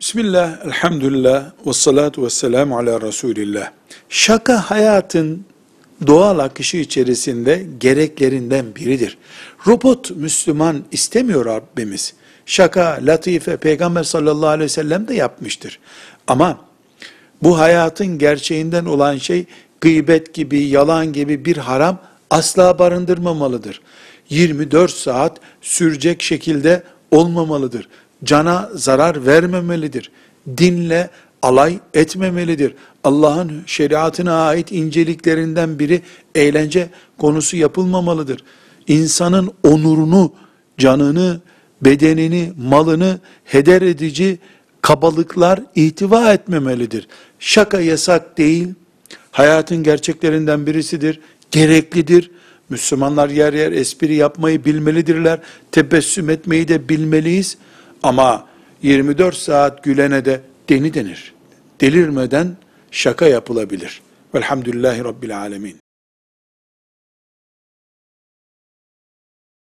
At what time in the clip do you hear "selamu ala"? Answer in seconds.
2.30-3.00